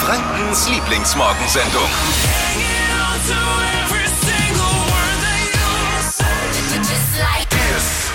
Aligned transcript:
Frankens 0.00 0.66
Lieblingsmorgensendung. 0.70 1.90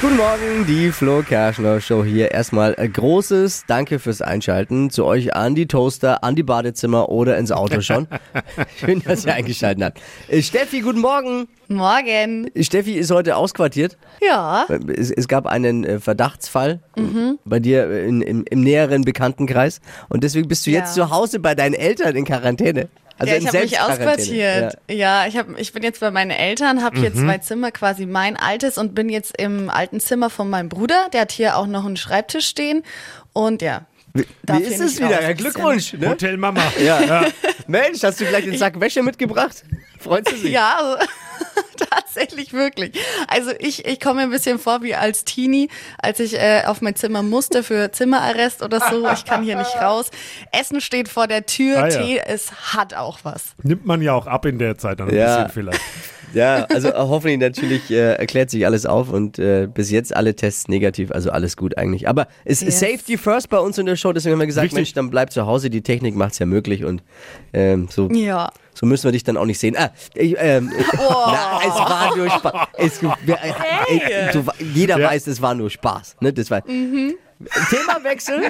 Guten 0.06 0.18
Morgen, 0.18 0.66
die 0.68 0.92
Flo 0.92 1.24
Kerschner 1.24 1.82
Show 1.82 2.04
hier. 2.04 2.30
Erstmal 2.30 2.76
ein 2.76 2.94
großes 2.94 3.64
Danke 3.66 3.98
fürs 3.98 4.22
Einschalten 4.22 4.92
zu 4.92 5.04
euch 5.04 5.36
an 5.36 5.56
die 5.56 5.66
Toaster, 5.66 6.24
an 6.24 6.36
die 6.36 6.44
Badezimmer 6.44 7.10
oder 7.10 7.40
ins 7.40 7.52
Auto 7.52 7.82
schon. 7.82 8.08
Schön, 8.80 9.02
dass 9.04 9.26
ihr 9.26 9.34
eingeschaltet 9.34 9.84
habt. 9.84 10.02
Äh, 10.28 10.44
Steffi, 10.44 10.82
guten 10.82 11.00
Morgen. 11.00 11.48
Morgen. 11.70 12.52
Steffi 12.56 12.94
ist 12.94 13.10
heute 13.10 13.36
ausquartiert. 13.36 13.98
Ja. 14.22 14.68
Es, 14.96 15.10
es 15.10 15.28
gab 15.28 15.48
einen 15.48 15.84
äh, 15.84 16.00
Verdachtsfall 16.00 16.82
bei 17.44 17.60
dir 17.60 17.90
in, 18.04 18.22
im, 18.22 18.46
im 18.48 18.62
näheren 18.62 19.02
Bekanntenkreis 19.06 19.82
und 20.10 20.24
deswegen 20.24 20.48
bist 20.48 20.68
du 20.68 20.70
Ja. 20.70 20.82
jetzt 20.82 20.94
zu 20.94 21.10
Hause 21.10 21.40
bei 21.40 21.56
deinen 21.56 21.74
Eltern 21.74 22.16
in 22.16 22.26
Quarantäne. 22.26 22.90
Also 23.18 23.34
ja, 23.34 23.40
ich 23.40 23.48
habe 23.48 23.60
mich 23.60 23.80
ausquartiert. 23.80 24.78
Ja, 24.90 25.26
ich, 25.26 25.38
hab, 25.38 25.58
ich 25.58 25.72
bin 25.72 25.84
jetzt 25.84 26.02
bei 26.02 26.12
meinen 26.12 26.32
Eltern, 26.32 26.84
habe 26.84 27.00
hier 27.00 27.14
zwei 27.14 27.38
Zimmer, 27.38 27.72
quasi 27.72 28.06
mein 28.06 28.36
altes 28.36 28.78
und 28.78 28.94
bin 28.94 29.10
jetzt 29.10 29.40
im 29.40 29.70
alten 29.70 30.00
Zimmer 30.00 30.30
von 30.30 30.50
meinem 30.50 30.70
Bruder. 30.70 31.08
Der 31.14 31.22
hat 31.22 31.32
hier 31.32 31.58
auch 31.58 31.68
noch 31.68 31.86
einen 31.86 31.98
Schreibtisch 31.98 32.48
stehen. 32.48 32.84
Und 33.32 33.62
ja. 33.62 33.86
Wie, 34.16 34.26
wie 34.48 34.64
ist 34.64 34.80
es 34.80 34.98
wieder? 34.98 35.22
Ja. 35.22 35.34
Glückwunsch. 35.34 35.94
Ne? 35.94 36.10
Hotel 36.10 36.38
Mama. 36.38 36.64
Ja. 36.84 37.26
Mensch, 37.68 38.02
hast 38.04 38.20
du 38.22 38.26
gleich 38.26 38.46
den 38.46 38.58
Sack 38.58 38.80
Wäsche 38.80 39.04
mitgebracht? 39.04 39.64
Freust 40.00 40.32
du 40.32 40.36
dich? 40.36 40.52
Ja, 40.52 40.78
also, 40.80 41.06
tatsächlich 41.90 42.54
wirklich. 42.54 42.92
Also 43.28 43.52
ich, 43.60 43.86
ich 43.86 44.00
komme 44.00 44.22
mir 44.22 44.22
ein 44.24 44.30
bisschen 44.30 44.58
vor 44.60 44.82
wie 44.84 44.96
als 44.96 45.26
Teenie, 45.26 45.70
als 46.02 46.20
ich 46.20 46.36
äh, 46.36 46.64
auf 46.66 46.82
mein 46.82 46.96
Zimmer 46.96 47.24
musste 47.24 47.64
für 47.64 47.92
Zimmerarrest 47.92 48.62
oder 48.64 48.80
so. 48.90 49.08
Ich 49.12 49.26
kann 49.26 49.44
hier 49.44 49.58
nicht 49.58 49.76
raus. 49.76 50.12
Essen 50.52 50.80
steht 50.80 51.10
vor 51.10 51.28
der 51.28 51.46
Tür, 51.46 51.84
Ah, 51.84 51.88
ja. 51.90 52.02
Tee, 52.02 52.22
es 52.26 52.74
hat 52.74 52.94
auch 52.94 53.20
was. 53.24 53.54
Nimmt 53.64 53.86
man 53.86 54.02
ja 54.02 54.14
auch 54.14 54.28
ab 54.28 54.46
in 54.46 54.60
der 54.60 54.78
Zeit 54.78 55.00
dann 55.00 55.10
ein 55.10 55.16
Ja. 55.16 55.44
bisschen 55.44 55.52
vielleicht. 55.54 55.82
Ja, 56.36 56.66
also 56.66 56.90
äh, 56.90 56.94
hoffentlich 56.96 57.40
natürlich 57.40 57.90
äh, 57.90 58.14
erklärt 58.16 58.50
sich 58.52 58.66
alles 58.66 58.86
auf 58.86 59.10
und 59.10 59.40
äh, 59.40 59.68
bis 59.74 59.90
jetzt 59.90 60.16
alle 60.16 60.36
Tests 60.36 60.68
negativ, 60.68 61.12
also 61.12 61.32
alles 61.32 61.56
gut 61.58 61.78
eigentlich. 61.78 62.08
Aber 62.08 62.28
es 62.44 62.62
ist 62.62 62.80
Yes. 62.82 62.92
Safety 62.98 63.18
first 63.18 63.50
bei 63.50 63.58
uns 63.58 63.78
in 63.78 63.86
der 63.86 63.96
Show, 63.96 64.12
deswegen 64.14 64.34
haben 64.34 64.40
wir 64.42 64.46
gesagt, 64.48 64.66
Richtig. 64.66 64.76
Mensch, 64.78 64.94
dann 64.94 65.10
bleib 65.10 65.32
zu 65.32 65.46
Hause, 65.48 65.70
die 65.70 65.82
Technik 65.82 66.14
macht's 66.16 66.38
ja 66.40 66.46
möglich 66.46 66.84
und 66.84 67.02
ähm, 67.54 67.88
so, 67.90 68.10
Ja. 68.12 68.52
so 68.74 68.86
müssen 68.86 69.06
wir 69.06 69.12
dich 69.14 69.24
dann 69.24 69.38
auch 69.38 69.46
nicht 69.46 69.60
sehen. 69.60 69.76
Ah, 69.78 69.92
ich, 70.14 70.36
ähm, 70.38 70.72
na, 70.94 71.60
es 71.64 71.74
war 71.74 72.18
nur 72.18 72.30
Spaß. 72.30 72.68
Es, 72.78 73.02
äh, 73.02 73.08
äh, 74.28 74.32
du, 74.34 74.44
jeder 74.74 75.00
Ja. 75.00 75.08
weiß, 75.10 75.28
es 75.28 75.42
war 75.42 75.56
nur 75.56 75.70
Spaß. 75.70 76.18
Ne? 76.20 76.34
Das 76.34 76.52
war, 76.52 76.62
Themawechsel. 77.70 78.42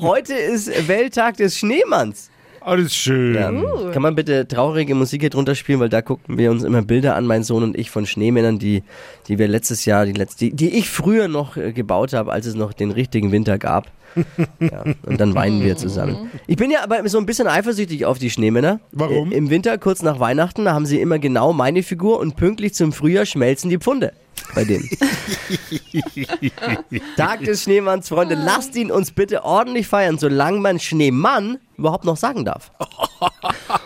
Heute 0.00 0.34
ist 0.34 0.88
Welttag 0.88 1.36
des 1.36 1.58
Schneemanns. 1.58 2.30
Alles 2.66 2.96
schön. 2.96 3.36
Ja. 3.36 3.92
Kann 3.92 4.02
man 4.02 4.16
bitte 4.16 4.48
traurige 4.48 4.96
Musik 4.96 5.20
hier 5.20 5.30
drunter 5.30 5.54
spielen, 5.54 5.78
weil 5.78 5.88
da 5.88 6.02
gucken 6.02 6.36
wir 6.36 6.50
uns 6.50 6.64
immer 6.64 6.82
Bilder 6.82 7.14
an, 7.14 7.24
mein 7.24 7.44
Sohn 7.44 7.62
und 7.62 7.78
ich, 7.78 7.92
von 7.92 8.06
Schneemännern, 8.06 8.58
die, 8.58 8.82
die 9.28 9.38
wir 9.38 9.46
letztes 9.46 9.84
Jahr, 9.84 10.04
die, 10.04 10.12
letzte, 10.12 10.46
die, 10.46 10.52
die 10.52 10.76
ich 10.76 10.90
früher 10.90 11.28
noch 11.28 11.56
äh, 11.56 11.72
gebaut 11.72 12.12
habe, 12.12 12.32
als 12.32 12.44
es 12.44 12.56
noch 12.56 12.72
den 12.72 12.90
richtigen 12.90 13.30
Winter 13.30 13.58
gab. 13.58 13.92
ja, 14.58 14.82
und 15.04 15.20
dann 15.20 15.36
weinen 15.36 15.62
wir 15.62 15.76
zusammen. 15.76 16.28
Ich 16.48 16.56
bin 16.56 16.72
ja 16.72 16.82
aber 16.82 17.08
so 17.08 17.18
ein 17.18 17.26
bisschen 17.26 17.46
eifersüchtig 17.46 18.04
auf 18.04 18.18
die 18.18 18.30
Schneemänner. 18.30 18.80
Warum? 18.90 19.30
Äh, 19.30 19.36
Im 19.36 19.48
Winter, 19.48 19.78
kurz 19.78 20.02
nach 20.02 20.18
Weihnachten, 20.18 20.64
da 20.64 20.72
haben 20.72 20.86
sie 20.86 21.00
immer 21.00 21.20
genau 21.20 21.52
meine 21.52 21.84
Figur 21.84 22.18
und 22.18 22.34
pünktlich 22.34 22.74
zum 22.74 22.92
Frühjahr 22.92 23.26
schmelzen 23.26 23.70
die 23.70 23.78
Pfunde 23.78 24.12
bei 24.54 24.64
denen. 24.64 24.88
Tag 27.16 27.44
des 27.44 27.62
Schneemanns, 27.62 28.08
Freunde, 28.08 28.34
lasst 28.34 28.76
ihn 28.76 28.90
uns 28.90 29.10
bitte 29.10 29.44
ordentlich 29.44 29.86
feiern, 29.86 30.18
solange 30.18 30.60
man 30.60 30.78
Schneemann 30.78 31.58
überhaupt 31.78 32.04
noch 32.04 32.16
sagen 32.16 32.44
darf. 32.44 32.70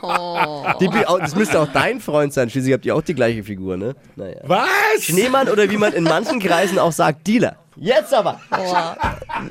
Au- 0.02 1.18
das 1.18 1.34
müsste 1.34 1.60
auch 1.60 1.68
dein 1.72 2.00
Freund 2.00 2.32
sein, 2.32 2.50
schließlich 2.50 2.72
habt 2.74 2.86
ihr 2.86 2.94
auch 2.94 3.02
die 3.02 3.14
gleiche 3.14 3.42
Figur, 3.44 3.76
ne? 3.76 3.94
Naja. 4.16 4.36
Was? 4.44 4.68
Schneemann 5.00 5.48
oder 5.48 5.70
wie 5.70 5.76
man 5.76 5.92
in 5.92 6.04
manchen 6.04 6.40
Kreisen 6.40 6.78
auch 6.78 6.92
sagt, 6.92 7.26
Dealer. 7.26 7.56
Jetzt 7.76 8.12
aber. 8.12 8.38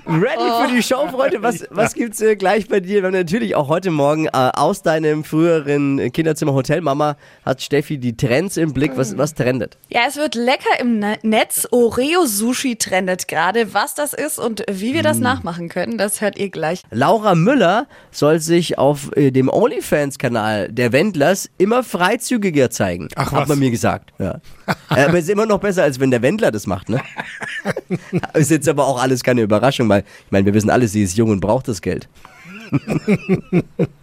Ready 0.05 0.61
für 0.61 0.75
die 0.75 0.83
Show, 0.83 1.07
Freunde? 1.07 1.41
Was, 1.41 1.65
was 1.71 1.95
gibt's 1.95 2.21
äh, 2.21 2.35
gleich 2.35 2.67
bei 2.67 2.79
dir? 2.79 2.97
Wir 3.01 3.03
haben 3.07 3.13
natürlich 3.13 3.55
auch 3.55 3.69
heute 3.69 3.89
Morgen 3.89 4.27
äh, 4.27 4.29
aus 4.33 4.83
deinem 4.83 5.23
früheren 5.23 6.11
Kinderzimmer 6.11 6.53
Hotel 6.53 6.81
Mama 6.81 7.15
hat 7.43 7.61
Steffi 7.63 7.97
die 7.97 8.15
Trends 8.15 8.57
im 8.57 8.73
Blick. 8.73 8.91
Was, 8.97 9.17
was 9.17 9.33
trendet? 9.33 9.77
Ja, 9.89 10.01
es 10.07 10.15
wird 10.17 10.35
lecker 10.35 10.79
im 10.79 10.99
Ne- 10.99 11.17
Netz. 11.23 11.67
Oreo 11.71 12.25
Sushi 12.25 12.75
trendet 12.75 13.27
gerade. 13.27 13.73
Was 13.73 13.95
das 13.95 14.13
ist 14.13 14.37
und 14.37 14.63
wie 14.69 14.93
wir 14.93 15.01
das 15.01 15.17
Mm. 15.17 15.23
nachmachen 15.23 15.69
können, 15.69 15.97
das 15.97 16.21
hört 16.21 16.37
ihr 16.37 16.49
gleich. 16.49 16.83
Laura 16.91 17.33
Müller 17.33 17.87
soll 18.11 18.28
sich 18.37 18.77
auf 18.77 19.09
äh, 19.17 19.31
dem 19.31 19.49
OnlyFans-Kanal 19.49 20.71
der 20.71 20.91
Wendlers 20.91 21.49
immer 21.57 21.83
freizügiger 21.83 22.69
zeigen. 22.69 23.07
Ach, 23.15 23.31
Hat 23.31 23.41
was? 23.41 23.49
man 23.49 23.59
mir 23.59 23.71
gesagt. 23.71 24.13
Ja. 24.19 24.39
Äh, 24.91 25.05
aber 25.05 25.17
ist 25.17 25.29
immer 25.29 25.47
noch 25.47 25.59
besser, 25.59 25.81
als 25.83 25.99
wenn 25.99 26.11
der 26.11 26.21
Wendler 26.21 26.51
das 26.51 26.67
macht, 26.67 26.89
ne? 26.89 27.01
ist 28.33 28.51
jetzt 28.51 28.69
aber 28.69 28.85
auch 28.85 29.01
alles 29.01 29.23
keine 29.23 29.41
Überraschung, 29.41 29.89
weil 29.89 30.01
ich 30.25 30.31
meine, 30.31 30.45
wir 30.45 30.53
wissen 30.53 30.69
alle, 30.69 30.87
sie 30.87 31.01
ist 31.01 31.17
jung 31.17 31.31
und 31.31 31.39
braucht 31.39 31.67
das 31.67 31.81
Geld. 31.81 32.07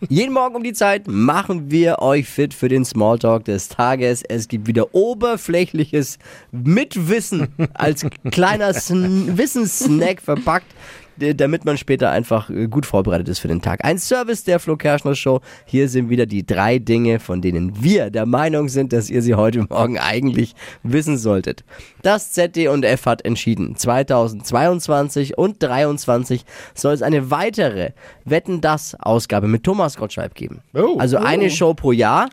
Jeden 0.09 0.33
Morgen 0.33 0.57
um 0.57 0.63
die 0.63 0.73
Zeit 0.73 1.07
machen 1.07 1.71
wir 1.71 2.01
euch 2.01 2.27
fit 2.29 2.53
für 2.55 2.69
den 2.69 2.85
Smalltalk 2.85 3.45
des 3.45 3.69
Tages. 3.69 4.23
Es 4.23 4.49
gibt 4.49 4.67
wieder 4.67 4.95
oberflächliches 4.95 6.19
Mitwissen 6.51 7.49
als 7.75 8.07
kleiner 8.31 8.71
Sn 8.71 9.39
Wissenssnack 9.39 10.21
verpackt, 10.21 10.73
damit 11.19 11.65
man 11.65 11.77
später 11.79 12.11
einfach 12.11 12.51
äh, 12.51 12.69
gut 12.69 12.87
vorbereitet 12.87 13.29
ist 13.29 13.39
für 13.39 13.49
den 13.49 13.63
Tag. 13.63 13.85
Ein 13.85 13.99
Service 13.99 14.45
der 14.45 14.61
Flo 14.61 14.77
Kerschner 14.77 15.15
Show. 15.15 15.41
Hier 15.65 15.89
sind 15.89 16.11
wieder 16.11 16.27
die 16.27 16.47
drei 16.47 16.79
Dinge, 16.79 17.19
von 17.21 17.43
denen 17.43 17.83
wir 17.83 18.11
der 18.11 18.27
Meinung 18.27 18.69
sind, 18.69 18.93
dass 18.93 19.11
ihr 19.11 19.23
sie 19.23 19.35
heute 19.35 19.67
Morgen 19.69 19.99
eigentlich 19.99 20.55
wissen 20.83 21.19
solltet. 21.19 21.65
Das 22.03 22.33
ZD&F 22.33 23.07
hat 23.07 23.25
entschieden. 23.25 23.77
2022 23.77 25.37
und 25.37 25.57
2023 25.61 26.45
soll 26.75 26.95
es 26.95 27.03
eine 27.03 27.31
weitere 27.31 27.91
Wetten 28.25 28.61
das 28.61 28.97
Ausgabe 28.99 29.49
mit 29.49 29.65
Thomas 29.65 29.97
Gottschalk 29.97 30.35
geben. 30.35 30.61
Oh. 30.75 30.97
Also 30.99 31.19
eine 31.19 31.51
Show 31.51 31.75
pro 31.75 31.93
Jahr. 31.93 32.29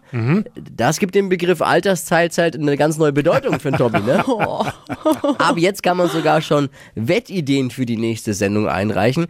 Das 0.75 0.99
gibt 0.99 1.16
dem 1.16 1.29
Begriff 1.29 1.61
Altersteilzeit 1.61 2.55
eine 2.55 2.77
ganz 2.77 2.97
neue 2.97 3.13
Bedeutung 3.13 3.59
für 3.59 3.72
den 3.72 3.77
Tommy, 3.77 3.99
ne? 4.01 4.23
Aber 5.38 5.59
jetzt 5.59 5.83
kann 5.83 5.97
man 5.97 6.09
sogar 6.09 6.41
schon 6.41 6.69
Wettideen 6.95 7.69
für 7.72 7.85
die 7.85 7.97
nächste 7.97 8.33
Sendung 8.33 8.67
einreichen. 8.73 9.28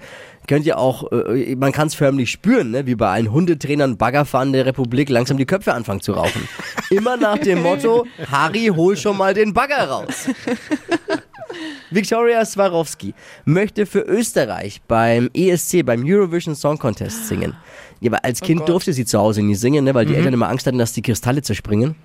Könnt 0.48 0.66
ihr 0.66 0.78
auch, 0.78 1.12
äh, 1.12 1.56
man 1.56 1.72
kann 1.72 1.88
es 1.88 1.96
förmlich 1.96 2.32
spüren, 2.32 2.72
ne? 2.72 2.86
wie 2.86 2.96
bei 2.96 3.10
allen 3.10 3.32
Hundetrainern, 3.32 3.98
Baggerfahren 3.98 4.52
der 4.52 4.66
Republik 4.66 5.10
langsam 5.10 5.38
die 5.38 5.46
Köpfe 5.46 5.74
anfangen 5.74 6.02
zu 6.02 6.14
rauchen. 6.14 6.48
Immer 6.90 7.16
nach 7.16 7.38
dem 7.38 7.62
Motto, 7.64 8.06
Harry, 8.30 8.68
hol 8.76 8.98
schon 8.98 9.18
mal 9.18 9.34
den 9.34 9.54
Bagger 9.54 9.88
raus. 9.88 10.28
Viktoria 11.92 12.44
Swarovski 12.44 13.14
möchte 13.46 13.86
für 13.86 14.00
Österreich 14.00 14.82
beim 14.88 15.30
ESC, 15.34 15.86
beim 15.86 16.04
Eurovision 16.06 16.56
Song 16.56 16.78
Contest 16.78 17.28
singen. 17.28 17.56
Ja, 18.00 18.12
aber 18.12 18.26
als 18.26 18.42
Kind 18.42 18.68
durfte 18.68 18.92
sie 18.92 19.06
zu 19.06 19.20
Hause 19.20 19.44
nie 19.44 19.56
singen, 19.56 19.86
ne, 19.86 19.94
weil 19.94 20.06
die 20.06 20.16
Eltern 20.16 20.34
immer 20.34 20.50
Angst 20.50 20.68
hatten, 20.68 20.78
dass 20.78 20.94
die 20.94 21.02
Kristalle 21.02 21.42
zerspringen. 21.42 21.96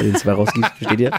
Den 0.00 0.16
Swarovskis, 0.16 0.64
versteht 0.78 1.00
ihr? 1.00 1.10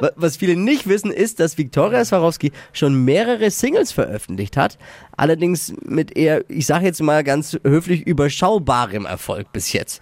Wa- 0.00 0.10
Was 0.16 0.36
viele 0.36 0.56
nicht 0.56 0.88
wissen, 0.88 1.10
ist, 1.10 1.40
dass 1.40 1.58
Viktoria 1.58 2.04
Swarovski 2.04 2.52
schon 2.72 3.04
mehrere 3.04 3.50
Singles 3.50 3.92
veröffentlicht 3.92 4.56
hat. 4.56 4.78
Allerdings 5.16 5.72
mit 5.84 6.16
eher, 6.16 6.44
ich 6.48 6.66
sage 6.66 6.84
jetzt 6.86 7.02
mal 7.02 7.24
ganz 7.24 7.58
höflich, 7.64 8.06
überschaubarem 8.06 9.06
Erfolg 9.06 9.52
bis 9.52 9.72
jetzt. 9.72 10.00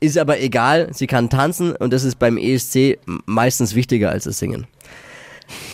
Ist 0.00 0.18
aber 0.18 0.40
egal, 0.40 0.88
sie 0.92 1.06
kann 1.06 1.30
tanzen 1.30 1.74
und 1.74 1.92
das 1.92 2.04
ist 2.04 2.18
beim 2.18 2.36
ESC 2.36 2.98
meistens 3.24 3.74
wichtiger 3.74 4.10
als 4.10 4.24
das 4.24 4.38
Singen. 4.38 4.66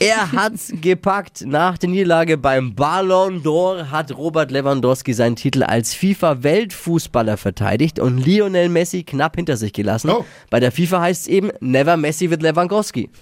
Er 0.01 0.33
hat's 0.33 0.73
gepackt. 0.81 1.45
Nach 1.47 1.79
der 1.79 1.89
Niederlage 1.89 2.37
beim 2.37 2.75
Ballon 2.75 3.43
d'Or 3.43 3.91
hat 3.91 4.17
Robert 4.17 4.51
Lewandowski 4.51 5.13
seinen 5.15 5.37
Titel 5.37 5.63
als 5.63 5.95
FIFA-Weltfußballer 5.95 7.37
verteidigt 7.37 7.99
und 7.99 8.19
Lionel 8.19 8.69
Messi 8.69 9.05
knapp 9.05 9.37
hinter 9.37 9.57
sich 9.57 9.73
gelassen. 9.73 10.11
Oh. 10.11 10.25
Bei 10.51 10.61
der 10.61 10.73
FIFA 10.73 11.01
heißt 11.03 11.23
es 11.23 11.29
eben 11.29 11.51
Never 11.61 11.97
Messi 11.97 12.31
with 12.31 12.41
Lewandowski. 12.41 13.11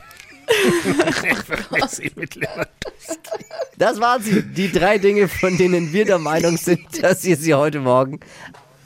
Das 3.78 3.98
waren 3.98 4.22
sie. 4.22 4.42
Die 4.42 4.70
drei 4.70 4.98
Dinge, 4.98 5.26
von 5.26 5.56
denen 5.56 5.90
wir 5.92 6.04
der 6.04 6.18
Meinung 6.18 6.58
sind, 6.58 7.02
dass 7.02 7.24
ihr 7.24 7.36
sie 7.36 7.54
heute 7.54 7.80
Morgen 7.80 8.20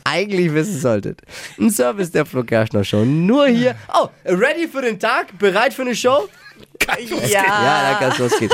eigentlich 0.04 0.54
wissen 0.54 0.78
solltet. 0.78 1.22
Ein 1.58 1.70
Service 1.70 2.12
der 2.12 2.26
Flo 2.26 2.44
Kerschner 2.44 2.84
Show. 2.84 3.04
Nur 3.04 3.48
hier. 3.48 3.74
Oh, 3.92 4.08
ready 4.24 4.68
für 4.68 4.82
den 4.82 5.00
Tag? 5.00 5.36
Bereit 5.38 5.74
für 5.74 5.82
eine 5.82 5.96
Show? 5.96 6.28
Ja, 7.32 7.92
da 7.92 7.98
kann's 7.98 8.18
losgehen. 8.18 8.50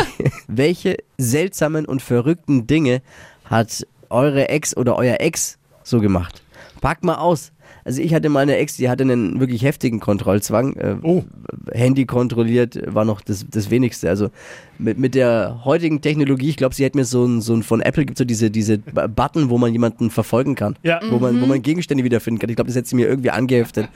Welche 0.48 0.96
seltsamen 1.18 1.84
und 1.84 2.02
verrückten 2.02 2.66
Dinge 2.66 3.02
hat 3.44 3.86
eure 4.10 4.48
Ex 4.48 4.76
oder 4.76 4.96
euer 4.96 5.16
Ex 5.20 5.58
so 5.82 6.00
gemacht? 6.00 6.42
Packt 6.80 7.04
mal 7.04 7.16
aus. 7.16 7.50
Also 7.86 8.00
ich 8.00 8.14
hatte 8.14 8.30
mal 8.30 8.40
eine 8.40 8.56
Ex, 8.56 8.76
die 8.76 8.88
hatte 8.88 9.02
einen 9.02 9.40
wirklich 9.40 9.62
heftigen 9.62 10.00
Kontrollzwang. 10.00 10.74
Äh, 10.76 10.96
Oh. 11.02 11.24
Handy 11.70 12.06
kontrolliert 12.06 12.78
war 12.86 13.04
noch 13.04 13.20
das, 13.20 13.44
das 13.50 13.68
Wenigste. 13.68 14.08
Also 14.08 14.30
mit, 14.78 14.98
mit 14.98 15.14
der 15.14 15.60
heutigen 15.64 16.00
Technologie, 16.00 16.48
ich 16.48 16.56
glaube, 16.56 16.74
sie 16.74 16.84
hätte 16.84 16.96
mir 16.96 17.04
so 17.04 17.26
ein, 17.26 17.42
so 17.42 17.52
ein 17.54 17.62
von 17.62 17.82
Apple 17.82 18.06
gibt 18.06 18.16
so 18.16 18.24
diese, 18.24 18.50
diese 18.50 18.78
Button, 18.78 19.50
wo 19.50 19.58
man 19.58 19.70
jemanden 19.72 20.10
verfolgen 20.10 20.54
kann. 20.54 20.76
Ja. 20.82 21.00
Wo 21.10 21.18
man, 21.18 21.40
wo 21.42 21.46
man 21.46 21.60
Gegenstände 21.60 22.04
wiederfinden 22.04 22.38
kann. 22.40 22.48
Ich 22.48 22.56
glaube, 22.56 22.68
das 22.68 22.76
hätte 22.76 22.88
sie 22.88 22.96
mir 22.96 23.06
irgendwie 23.06 23.30
angeheftet. 23.30 23.88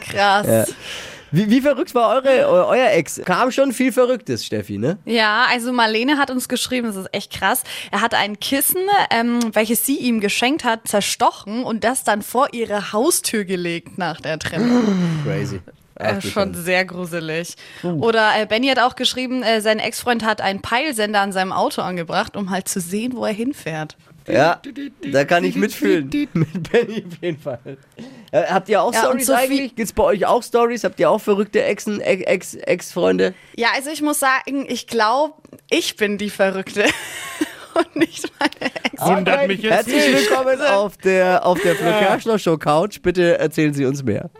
Krass. 0.00 0.46
Ja. 0.46 0.64
Wie, 1.32 1.50
wie 1.50 1.60
verrückt 1.62 1.94
war 1.94 2.10
eure, 2.14 2.46
eu- 2.46 2.66
euer 2.68 2.90
Ex? 2.92 3.20
Kam 3.24 3.50
schon 3.50 3.72
viel 3.72 3.90
Verrücktes, 3.92 4.44
Steffi, 4.44 4.78
ne? 4.78 4.98
Ja, 5.06 5.46
also 5.50 5.72
Marlene 5.72 6.18
hat 6.18 6.30
uns 6.30 6.48
geschrieben, 6.48 6.86
das 6.88 6.96
ist 6.96 7.08
echt 7.12 7.32
krass. 7.32 7.62
Er 7.90 8.02
hat 8.02 8.14
ein 8.14 8.38
Kissen, 8.38 8.82
ähm, 9.10 9.40
welches 9.54 9.84
sie 9.86 9.96
ihm 9.96 10.20
geschenkt 10.20 10.64
hat, 10.64 10.86
zerstochen 10.86 11.64
und 11.64 11.84
das 11.84 12.04
dann 12.04 12.22
vor 12.22 12.48
ihre 12.52 12.92
Haustür 12.92 13.44
gelegt 13.44 13.98
nach 13.98 14.20
der 14.20 14.38
Trennung. 14.38 14.84
Crazy. 15.24 15.60
Ach, 15.98 16.04
Äh, 16.06 16.14
du 16.20 16.28
schon 16.28 16.54
sehr 16.54 16.84
gruselig. 16.84 17.54
Oder 17.82 18.32
äh, 18.40 18.46
Benny 18.46 18.68
hat 18.68 18.78
auch 18.78 18.96
geschrieben, 18.96 19.42
äh, 19.42 19.60
sein 19.60 19.78
Ex-Freund 19.78 20.24
hat 20.24 20.40
einen 20.40 20.60
Peilsender 20.62 21.20
an 21.20 21.32
seinem 21.32 21.52
Auto 21.52 21.82
angebracht, 21.82 22.36
um 22.36 22.50
halt 22.50 22.66
zu 22.68 22.80
sehen, 22.80 23.12
wo 23.14 23.24
er 23.24 23.32
hinfährt. 23.32 23.96
Ja, 24.28 24.60
da 25.10 25.24
kann 25.24 25.44
ich 25.44 25.56
mitfühlen. 25.56 26.08
Mit 26.32 26.70
Benny 26.72 27.04
auf 27.06 27.18
jeden 27.20 27.38
Fall. 27.40 27.58
Äh, 28.30 28.42
habt 28.44 28.68
ihr 28.68 28.82
auch 28.82 28.92
Ja, 28.94 29.00
Stories 29.00 29.26
Sophie- 29.26 29.38
eigentlich? 29.38 29.74
Gibt's 29.76 29.92
bei 29.92 30.02
euch 30.04 30.26
auch 30.26 30.42
Stories? 30.42 30.84
Habt 30.84 30.98
ihr 31.00 31.10
auch 31.10 31.20
verrückte 31.20 31.62
Exen, 31.62 32.00
Ex- 32.00 32.24
Ex- 32.24 32.54
Ex-Freunde? 32.54 33.34
Ja, 33.56 33.68
also 33.74 33.90
ich 33.90 34.00
muss 34.02 34.20
sagen, 34.20 34.66
ich 34.68 34.86
glaube, 34.86 35.34
ich 35.70 35.96
bin 35.96 36.18
die 36.18 36.30
Verrückte 36.30 36.84
und 37.74 37.96
nicht 37.96 38.30
meine 38.38 38.72
Ex. 38.84 39.02
Wundert 39.04 39.48
mich 39.48 39.62
jetzt 39.62 39.72
Herzlich 39.72 40.08
nicht. 40.08 40.30
willkommen 40.30 40.60
auf 40.60 40.96
der, 40.98 41.44
auf 41.44 41.60
der 41.60 41.74
Flo 41.74 41.90
Kerschner 41.90 42.38
Show 42.38 42.56
Couch. 42.58 43.00
Bitte 43.02 43.38
erzählen 43.38 43.74
Sie 43.74 43.84
uns 43.84 44.02
mehr. 44.02 44.30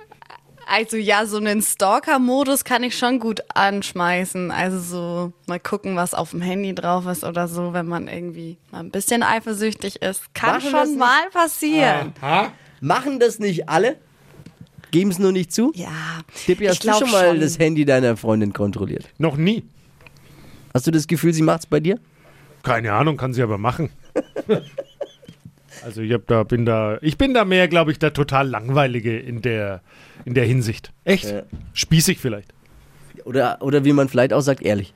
Also 0.68 0.96
ja, 0.96 1.26
so 1.26 1.36
einen 1.36 1.60
Stalker-Modus 1.60 2.64
kann 2.64 2.82
ich 2.82 2.96
schon 2.96 3.18
gut 3.18 3.40
anschmeißen. 3.54 4.50
Also 4.50 4.78
so 4.78 5.32
mal 5.46 5.60
gucken, 5.60 5.96
was 5.96 6.14
auf 6.14 6.30
dem 6.30 6.40
Handy 6.40 6.74
drauf 6.74 7.06
ist 7.06 7.24
oder 7.24 7.48
so, 7.48 7.72
wenn 7.72 7.86
man 7.86 8.08
irgendwie 8.08 8.56
mal 8.70 8.80
ein 8.80 8.90
bisschen 8.90 9.22
eifersüchtig 9.22 10.02
ist. 10.02 10.34
Kann 10.34 10.56
Machen 10.56 10.70
schon 10.70 10.98
mal 10.98 11.28
passieren. 11.30 12.12
Machen 12.80 13.20
das 13.20 13.38
nicht 13.38 13.68
alle? 13.68 13.96
Geben 14.90 15.10
es 15.10 15.18
nur 15.18 15.32
nicht 15.32 15.52
zu? 15.52 15.72
Ja, 15.74 15.88
Tippi, 16.46 16.64
ich 16.64 16.70
hast 16.70 16.84
du 16.84 16.92
schon 16.92 17.10
mal 17.10 17.30
schon. 17.30 17.40
das 17.40 17.58
Handy 17.58 17.84
deiner 17.84 18.16
Freundin 18.16 18.52
kontrolliert? 18.52 19.08
Noch 19.18 19.36
nie. 19.36 19.64
Hast 20.74 20.86
du 20.86 20.90
das 20.90 21.06
Gefühl, 21.06 21.32
sie 21.32 21.42
macht's 21.42 21.66
bei 21.66 21.80
dir? 21.80 21.98
Keine 22.62 22.92
Ahnung, 22.92 23.16
kann 23.16 23.32
sie 23.32 23.42
aber 23.42 23.58
machen. 23.58 23.90
Also 25.84 26.00
ich 26.02 26.12
hab 26.12 26.26
da, 26.26 26.42
bin 26.44 26.64
da, 26.64 26.98
ich 27.02 27.18
bin 27.18 27.34
da 27.34 27.44
mehr, 27.44 27.68
glaube 27.68 27.90
ich, 27.92 27.98
der 27.98 28.12
total 28.12 28.48
langweilige 28.48 29.18
in 29.18 29.42
der, 29.42 29.80
in 30.24 30.34
der 30.34 30.44
Hinsicht. 30.44 30.92
Echt? 31.04 31.24
Ja. 31.30 31.42
Spießig 31.72 32.18
vielleicht. 32.18 32.52
Oder, 33.24 33.58
oder 33.60 33.84
wie 33.84 33.92
man 33.92 34.08
vielleicht 34.08 34.32
auch 34.32 34.40
sagt, 34.40 34.62
ehrlich. 34.62 34.94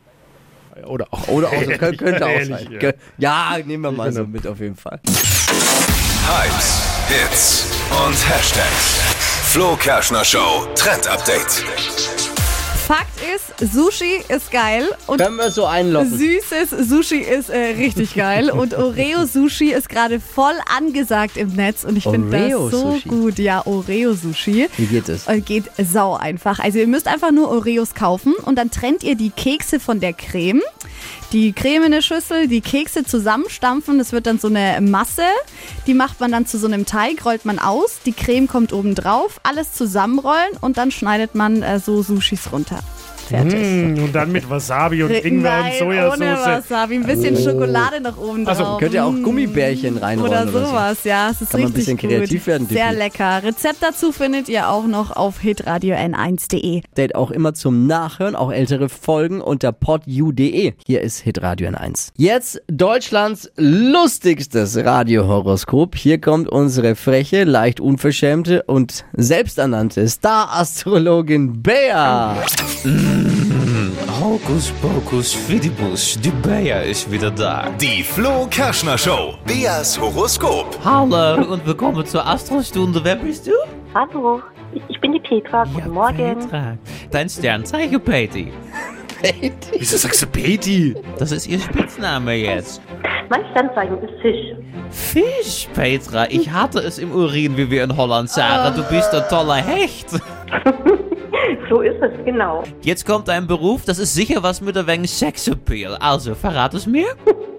Oder 0.87 1.07
auch. 1.11 1.29
Oder 1.29 1.49
auch 1.49 1.63
so, 1.65 1.71
könnte, 1.73 1.97
könnte 2.05 2.25
auch 2.27 2.31
Ehrlich, 2.31 2.49
sein. 2.49 2.79
ja. 2.81 2.93
Ja, 3.19 3.59
nehmen 3.65 3.83
wir 3.85 3.93
mal 3.93 4.13
so 4.13 4.21
Genau. 4.21 4.33
mit 4.33 4.47
auf 4.47 4.61
jeden 4.61 4.77
Fall. 4.77 5.01
Hypes, 6.27 6.83
Hits 7.09 7.67
und 8.07 8.29
Hashtags. 8.29 9.01
Flo 9.53 9.77
Kerschner 9.77 10.25
Show 10.25 10.67
Trend 10.75 11.07
Update. 11.09 11.65
Fakt 12.87 13.19
ist, 13.35 13.73
Sushi 13.75 14.21
ist 14.29 14.53
geil 14.53 14.89
und 15.09 15.19
Können 15.21 15.37
wir 15.39 15.51
so 15.51 15.65
einloggen? 15.67 16.17
süßes 16.17 16.89
Sushi 16.89 17.17
ist 17.19 17.51
äh, 17.51 17.75
richtig 17.77 18.15
geil 18.15 18.49
und 18.49 18.75
Oreo 18.75 19.25
Sushi 19.27 19.73
ist 19.73 19.89
gerade 19.89 20.21
voll 20.21 20.55
angesagt 20.79 21.37
im 21.37 21.49
Netz 21.55 21.83
und 21.83 21.97
ich 21.97 22.05
finde 22.05 22.31
das 22.39 22.51
so 22.53 22.59
Oreo-Sushi. 22.85 23.09
gut. 23.09 23.39
Ja, 23.41 23.67
Oreo 23.67 24.15
Sushi. 24.15 24.69
Wie 24.77 24.87
geht 24.87 25.09
es? 25.09 25.27
Und 25.27 25.45
geht 25.45 25.65
sau 25.79 26.15
einfach. 26.15 26.61
Also 26.61 26.79
ihr 26.79 26.87
müsst 26.87 27.09
einfach 27.09 27.33
nur 27.33 27.51
Oreos 27.51 27.95
kaufen 27.95 28.35
und 28.45 28.57
dann 28.57 28.71
trennt 28.71 29.03
ihr 29.03 29.17
die 29.17 29.31
Kekse 29.31 29.81
von 29.81 29.99
der 29.99 30.13
Creme. 30.13 30.63
Die 31.33 31.53
Creme 31.53 31.85
in 31.87 31.91
der 31.93 32.03
Schüssel, 32.03 32.47
die 32.47 32.61
Kekse 32.61 33.05
zusammenstampfen, 33.05 33.99
das 33.99 34.13
wird 34.13 34.27
dann 34.27 34.39
so 34.39 34.47
eine 34.47 34.81
Masse. 34.81 35.25
Die 35.89 35.93
macht 35.95 36.21
man 36.21 36.31
dann 36.31 36.47
zu 36.47 36.57
so 36.57 36.69
einem 36.69 36.87
Teig, 36.87 37.25
rollt 37.25 37.45
man 37.45 37.59
aus, 37.59 37.99
die 38.07 38.13
Creme 38.13 38.47
kommt 38.47 38.73
oben 38.73 38.95
drauf, 38.95 39.41
alles 39.43 39.73
zusammenrollen 39.73 40.57
und 40.61 40.79
dann 40.79 40.93
schneidet 40.93 41.35
man 41.35 41.63
äh, 41.63 41.81
so 41.81 42.03
Sushis 42.03 42.53
runter. 42.53 42.76
Fertig. 43.29 43.55
Mm, 43.99 44.03
und 44.05 44.15
dann 44.15 44.31
mit 44.33 44.49
Wasabi 44.49 45.03
und 45.03 45.11
Ingwer 45.11 45.51
Nein, 45.63 45.73
und 45.73 45.79
Sojasauce. 45.79 46.17
ohne 46.21 46.27
Wasabi, 46.37 46.95
ein 46.97 47.03
bisschen 47.05 47.37
Schokolade 47.37 48.01
noch 48.01 48.17
oben 48.19 48.45
Ach 48.47 48.55
so, 48.57 48.63
drauf. 48.63 48.81
Könnt 48.81 48.95
ihr 48.95 49.05
auch 49.05 49.11
Mm. 49.13 49.23
Gummibärchen 49.23 49.97
reinrollen 49.99 50.49
Oder 50.49 50.57
oder, 50.57 50.67
sowas, 50.67 51.05
ja. 51.05 51.31
Es 51.31 51.41
ist 51.43 51.51
Kann 51.51 51.61
man 51.63 51.71
ein 51.71 51.75
richtig 51.75 51.97
bisschen 51.97 52.11
gut. 52.11 52.19
kreativ 52.19 52.47
werden, 52.47 52.67
Sehr 52.69 52.93
lecker. 52.93 53.43
Rezept 53.43 53.79
dazu 53.83 54.13
findet 54.13 54.49
ihr 54.49 54.69
auch 54.69 54.87
noch 54.87 55.15
auf 55.17 55.41
hitradio 55.41 55.95
n1.de. 55.97 56.81
so. 56.81 56.87
Date 56.97 57.15
auch 57.15 57.31
immer 57.31 57.55
zum 57.55 57.87
Nachhören, 57.87 58.37
auch 58.37 58.53
ältere 58.53 58.89
Folgen 58.89 59.41
unter 59.41 59.73
podu.de. 59.73 60.75
Hier 60.87 61.01
ist 61.01 61.21
Hitradio 61.21 61.69
N1. 61.69 62.11
Jetzt 62.17 62.63
Deutschlands 62.69 63.51
lustigstes 63.57 64.77
Radiohoroskop. 64.77 65.97
Hier 65.97 66.21
kommt 66.21 66.49
unsere 66.49 66.95
freche, 66.95 67.45
leicht 67.45 67.81
unverschämte 67.81 68.63
und 68.65 69.05
selbsternannte 69.15 70.09
Star-Astrologin 70.09 71.63
Bea. 71.63 72.37
Hokus 74.21 74.71
pokus 74.83 75.33
fidibus, 75.33 76.19
die 76.21 76.31
Bea 76.31 76.81
ist 76.81 77.11
wieder 77.11 77.31
da. 77.31 77.71
Die 77.81 78.03
Flo 78.03 78.47
Kerschner 78.51 78.99
Show. 78.99 79.35
Beas 79.47 79.99
Horoskop. 79.99 80.79
Hallo 80.85 81.43
und 81.53 81.65
willkommen 81.67 82.05
zur 82.05 82.27
Astrostunde. 82.27 83.01
Wer 83.03 83.17
bist 83.17 83.47
du? 83.47 83.53
Hallo, 83.95 84.43
ich- 84.91 85.01
bin 85.01 85.13
die 85.15 85.21
Petra. 85.21 85.65
Guten 85.65 85.91
Morgen. 85.91 86.17
Petra. 86.41 86.77
Dein 87.11 87.29
Sternzeichen, 87.31 88.01
Patty. 88.03 88.53
Wieso 89.79 89.97
sagst 89.97 90.21
du 90.23 90.27
Peti? 90.27 90.95
Das 91.19 91.33
ist 91.33 91.47
ihr 91.47 91.59
Spitzname 91.59 92.35
jetzt. 92.35 92.83
Mein 93.31 93.45
Sternzeichen 93.53 93.97
ist 94.03 94.13
Fisch. 94.21 94.57
Fisch, 94.91 95.69
Petra. 95.73 96.27
Ich 96.29 96.51
hatte 96.51 96.81
es 96.81 96.99
im 96.99 97.13
Urin, 97.13 97.57
wie 97.57 97.71
wir 97.71 97.85
in 97.85 97.97
Holland 97.97 98.29
sagen. 98.29 98.77
Du 98.77 98.83
bist 98.95 99.15
ein 99.15 99.23
toller 99.31 99.55
Hecht. 99.57 100.09
So 101.71 101.81
ist 101.81 102.01
es, 102.01 102.13
genau. 102.25 102.63
Jetzt 102.83 103.07
kommt 103.07 103.29
ein 103.29 103.47
Beruf, 103.47 103.85
das 103.85 103.99
ist 103.99 104.15
sicher 104.15 104.43
was 104.43 104.61
mit 104.61 104.77
ein 104.77 104.87
wenig 104.87 105.11
Sexappeal. 105.11 105.97
Also, 106.01 106.35
verrat 106.35 106.75
es 106.75 106.87
mir. 106.87 107.07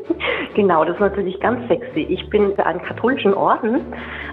Genau, 0.56 0.84
das 0.84 0.95
ist 0.95 1.01
natürlich 1.01 1.39
ganz 1.39 1.68
sexy. 1.68 2.00
Ich 2.10 2.28
bin 2.31 2.56
für 2.56 2.66
einen 2.66 2.81
katholischen 2.81 3.36
Orden 3.36 3.80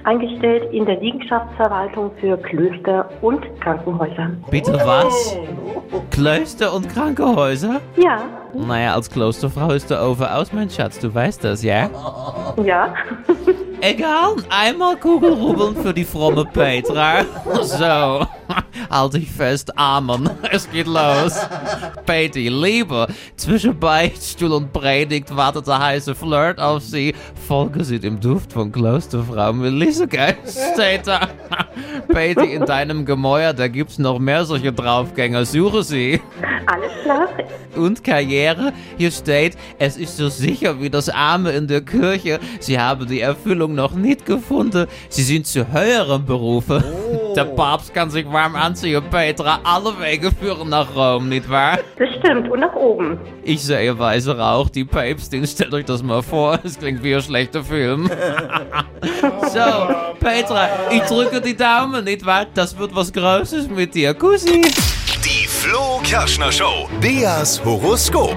eingestellt 0.05 0.73
in 0.73 0.87
der 0.87 0.99
Liegenschaftsverwaltung 0.99 2.13
für 2.19 2.39
Klöster 2.39 3.11
und 3.21 3.45
Krankenhäuser. 3.61 4.31
Bitte 4.51 4.73
was? 4.73 5.37
Klöster 6.11 6.73
und 6.73 6.89
Krankenhäuser? 6.89 7.83
Ja, 7.97 8.23
Naja, 8.55 8.95
als 8.95 9.11
Klosterfrau 9.11 9.73
ist 9.73 9.91
der 9.91 10.03
Ofen 10.03 10.25
aus, 10.25 10.51
mein 10.51 10.71
Schatz. 10.71 10.99
Du 10.99 11.15
weißt 11.15 11.45
das, 11.45 11.63
ja? 11.63 11.91
ja. 12.65 12.95
Egal, 13.83 14.37
einmal 14.49 14.97
Kugelrubbeln 14.97 15.77
für 15.77 15.93
die 15.93 16.05
fromme 16.05 16.47
Petra. 16.47 17.17
So, 17.61 18.27
halt 18.91 19.15
dich 19.15 19.31
fest, 19.31 19.77
Amen. 19.79 20.31
Es 20.51 20.71
geht 20.71 20.87
los. 20.87 21.39
Peti, 22.07 22.49
Liebe, 22.49 23.07
zwischen 23.37 23.79
Beichtstuhl 23.79 24.53
und 24.53 24.73
Predigt 24.73 25.35
wartet 25.35 25.67
der 25.67 25.79
heiße 25.79 26.15
Flirt 26.15 26.59
auf 26.61 26.83
sie. 26.83 27.15
Folge 27.47 27.85
sie 27.85 27.99
dem 27.99 28.21
Duft 28.21 28.53
von 28.53 28.71
Klosterfrau 28.71 29.53
Melissa 29.53 30.05
steht 30.75 31.07
da. 31.07 31.29
Peti, 32.09 32.53
in 32.53 32.65
deinem 32.65 33.05
Gemäuer, 33.05 33.53
da 33.53 33.69
gibt's 33.69 33.99
noch 33.99 34.19
mehr 34.19 34.45
solche 34.45 34.73
Draufgänger. 34.73 35.45
Suche 35.45 35.83
sie. 35.83 36.21
Alles 36.67 36.93
klar. 37.03 37.29
Und 37.77 38.05
Karriere. 38.05 38.73
Hier 38.97 39.11
steht, 39.11 39.57
es 39.79 39.97
ist 39.97 40.17
so 40.17 40.29
sicher 40.29 40.81
wie 40.81 40.91
das 40.91 41.09
Arme 41.09 41.53
in 41.53 41.67
der 41.67 41.81
Kirche. 41.81 42.39
Sie 42.61 42.79
haben 42.79 43.07
die 43.07 43.21
Erfüllung 43.21 43.75
noch 43.75 43.95
nicht 43.95 44.27
gefunden. 44.27 44.87
Sie 45.09 45.23
sind 45.23 45.47
zu 45.47 45.73
höheren 45.73 46.25
Berufen. 46.25 46.83
Der 47.37 47.45
Papst 47.45 47.93
kann 47.93 48.11
sich 48.11 48.31
warm 48.31 48.55
anziehen, 48.55 49.03
Petra. 49.11 49.59
Alle 49.65 49.99
Wege 49.99 50.31
führen 50.31 50.69
nach 50.69 50.95
Rom, 50.95 51.29
nicht 51.29 51.51
wahr? 51.51 51.79
Das 51.99 52.09
stimmt. 52.19 52.49
Und 52.51 52.61
nach 52.61 52.75
oben. 52.75 53.19
Ich 53.43 53.63
sehe 53.63 53.99
weiße 53.99 54.39
Rauch, 54.39 54.69
die 54.69 54.85
Päpstin. 54.85 55.47
Stellt 55.47 55.75
euch 55.75 55.85
das 55.85 56.03
mal 56.03 56.23
vor. 56.23 56.59
Es 56.65 56.79
klingt 56.79 57.03
wie 57.03 57.15
ein 57.15 57.23
schlechter 57.23 57.63
Film. 57.63 58.09
so, 59.53 59.95
Petra, 60.21 60.69
ich 60.91 61.03
drücke 61.03 61.41
die 61.41 61.57
Daumen, 61.57 62.05
nicht 62.05 62.25
wahr? 62.25 62.47
Das 62.55 62.79
wird 62.79 62.95
was 62.95 63.13
Großes 63.13 63.69
mit 63.69 63.95
dir. 63.95 64.15
Kussi. 64.15 64.63
Die 65.25 65.47
Flo 65.47 66.01
Kerschner 66.03 66.53
Show. 66.53 66.89
Beas 67.01 67.63
Horoskop. 67.65 68.37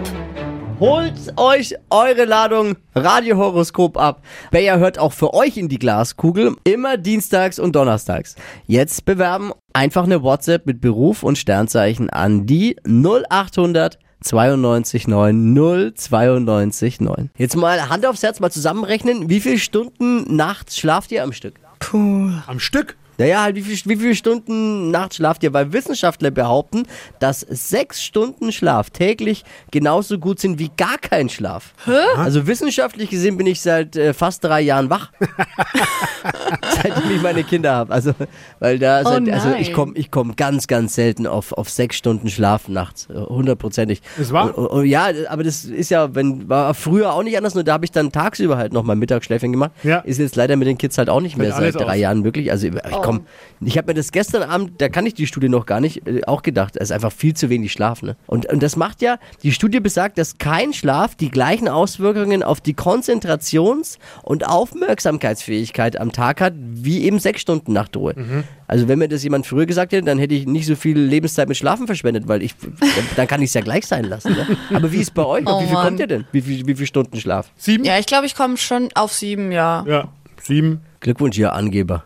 Holt 0.80 1.16
euch 1.38 1.74
eure 1.90 2.26
Ladung 2.26 2.76
Radiohoroskop 2.94 3.98
ab. 3.98 4.22
Bayer 4.52 4.78
hört 4.78 5.00
auch 5.00 5.12
für 5.12 5.34
euch 5.34 5.58
in 5.58 5.70
die 5.70 5.80
Glaskugel, 5.80 6.56
immer 6.66 6.98
dienstags 6.98 7.58
und 7.58 7.76
donnerstags. 7.76 8.36
Jetzt 8.68 9.04
bewerben 9.04 9.54
einfach 9.74 10.04
eine 10.04 10.22
WhatsApp 10.22 10.68
mit 10.68 10.80
Beruf 10.80 11.24
und 11.24 11.40
Sternzeichen 11.40 12.12
an 12.12 12.46
die 12.46 12.76
0800 12.86 13.98
92 14.22 15.08
9 15.08 15.94
092 15.96 17.02
9. 17.02 17.32
Jetzt 17.36 17.56
mal 17.56 17.90
Hand 17.90 18.06
aufs 18.06 18.22
Herz 18.22 18.40
mal 18.40 18.52
zusammenrechnen, 18.52 19.32
wie 19.32 19.40
viele 19.40 19.58
Stunden 19.58 20.36
nachts 20.36 20.78
schlaft 20.78 21.12
ihr 21.12 21.24
am 21.24 21.34
Stück? 21.34 21.56
Puh. 21.80 22.30
Am 22.46 22.60
Stück. 22.60 22.98
Naja, 23.18 23.42
halt, 23.42 23.56
wie, 23.56 23.62
viel, 23.62 23.78
wie 23.90 23.96
viele 23.96 24.16
Stunden 24.16 24.92
nachts 24.92 25.18
schlaft 25.18 25.44
ihr? 25.44 25.54
Weil 25.54 25.74
Wissenschaftler 25.74 26.32
behaupten, 26.32 26.84
dass 27.20 27.42
sechs 27.42 28.04
Stunden 28.04 28.52
Schlaf 28.52 28.90
täglich 28.90 29.44
genauso 29.72 30.20
gut 30.20 30.40
sind 30.40 30.60
wie 30.60 30.70
gar 30.78 30.98
kein 30.98 31.30
Schlaf. 31.30 31.74
Also 32.16 32.48
wissenschaftlich 32.48 33.10
gesehen 33.10 33.38
bin 33.38 33.48
ich 33.48 33.62
seit 33.62 33.96
äh, 33.96 34.14
fast 34.14 34.44
drei 34.44 34.62
Jahren 34.62 34.90
wach. 34.90 35.12
Seitdem 36.82 37.12
ich 37.16 37.22
meine 37.22 37.44
Kinder 37.44 37.74
habe. 37.74 37.94
Also, 37.94 38.14
weil 38.60 38.80
da, 38.80 39.02
Oh 39.06 39.10
seit, 39.10 39.30
also 39.30 39.54
ich 39.60 39.74
komme 39.74 39.94
ich 39.96 40.12
komm 40.12 40.36
ganz, 40.36 40.68
ganz 40.68 40.96
selten 40.96 41.28
auf, 41.28 41.54
auf 41.54 41.70
sechs 41.70 41.98
Stunden 41.98 42.30
Schlaf 42.30 42.68
nachts. 42.68 43.08
Hundertprozentig. 43.10 44.02
Ist 44.20 44.32
wahr? 44.32 44.58
Und, 44.58 44.68
und, 44.68 44.86
ja, 44.86 45.10
aber 45.30 45.44
das 45.44 45.66
ist 45.66 45.90
ja, 45.90 46.14
wenn, 46.14 46.48
war 46.50 46.74
früher 46.74 47.14
auch 47.14 47.24
nicht 47.24 47.38
anders, 47.38 47.56
nur 47.56 47.64
da 47.64 47.74
habe 47.74 47.86
ich 47.86 47.92
dann 47.92 48.12
tagsüber 48.12 48.58
halt 48.58 48.74
nochmal 48.74 48.96
Mittagsschläfchen 48.96 49.52
gemacht. 49.52 49.72
Ja. 49.84 50.00
Ist 50.00 50.20
jetzt 50.20 50.36
leider 50.36 50.56
mit 50.56 50.68
den 50.68 50.78
Kids 50.78 50.98
halt 50.98 51.10
auch 51.10 51.22
nicht 51.22 51.38
mehr 51.38 51.54
Fällt 51.54 51.74
seit 51.74 51.82
drei 51.82 51.94
aus. 51.94 52.00
Jahren 52.00 52.22
möglich. 52.22 52.52
Also 52.52 52.68
ich 52.68 53.02
komm, 53.08 53.26
ich 53.62 53.78
habe 53.78 53.88
mir 53.88 53.94
das 53.96 54.12
gestern 54.12 54.44
Abend, 54.44 54.80
da 54.82 54.90
kann 54.90 55.06
ich 55.06 55.14
die 55.14 55.28
Studie 55.28 55.50
noch 55.50 55.66
gar 55.66 55.80
nicht, 55.80 56.08
äh, 56.08 56.22
auch 56.26 56.42
gedacht, 56.44 56.76
es 56.76 56.84
ist 56.84 56.92
einfach 56.92 57.12
viel 57.12 57.34
zu 57.34 57.50
wenig 57.50 57.72
Schlaf. 57.72 58.02
Ne? 58.04 58.16
Und, 58.28 58.46
und 58.52 58.62
das 58.62 58.76
macht 58.76 59.02
ja, 59.02 59.18
die 59.44 59.52
Studie 59.52 59.80
besagt, 59.80 60.18
dass 60.18 60.38
kein 60.38 60.74
Schlaf 60.74 61.16
die 61.16 61.30
gleichen 61.30 61.68
Auswirkungen 61.68 62.44
auf 62.44 62.62
die 62.62 62.74
Konzentrations- 62.74 63.98
und 64.24 64.46
Aufmerksamkeitsfähigkeit 64.48 66.00
am 66.00 66.12
Tag 66.12 66.42
hat, 66.42 66.54
wie 66.58 67.04
eben 67.04 67.20
sechs 67.20 67.42
Stunden 67.42 67.74
Nachtruhe. 67.74 68.14
Mhm. 68.16 68.44
Also 68.68 68.88
wenn 68.88 69.00
mir 69.00 69.08
das 69.08 69.24
jemand 69.24 69.46
früher 69.48 69.66
gesagt 69.66 69.94
hätte, 69.94 70.06
dann 70.06 70.20
hätte 70.20 70.34
ich 70.36 70.46
nicht 70.46 70.66
so 70.66 70.76
viel 70.76 70.98
Lebenszeit 71.00 71.48
mit 71.48 71.56
Schlafen 71.58 71.86
verschwendet, 71.88 72.28
weil 72.28 72.44
ich, 72.44 72.54
dann 73.16 73.28
kann 73.28 73.42
ich 73.42 73.50
es 73.50 73.54
ja 73.54 73.62
gleich 73.62 73.86
sein 73.86 74.04
lassen. 74.06 74.34
Ne? 74.34 74.58
Aber 74.74 74.92
wie 74.92 74.98
ist 74.98 75.14
bei 75.14 75.26
euch? 75.26 75.46
Oh 75.48 75.62
wie 75.62 75.66
viel 75.66 75.74
Mann. 75.74 75.86
kommt 75.88 76.00
ihr 76.02 76.08
denn? 76.08 76.26
Wie, 76.32 76.42
viel- 76.42 76.68
wie 76.68 76.76
viele 76.76 76.88
Stunden 76.88 77.20
Schlaf? 77.20 77.50
Sieben? 77.56 77.86
Ja, 77.86 77.98
ich 77.98 78.06
glaube, 78.06 78.26
ich 78.26 78.36
komme 78.36 78.58
schon 78.58 78.90
auf 78.96 79.14
sieben, 79.14 79.52
ja. 79.52 79.86
Ja, 79.88 80.10
sieben. 80.48 80.82
Glückwunsch, 81.00 81.38
ihr 81.38 81.54
Angeber. 81.54 82.04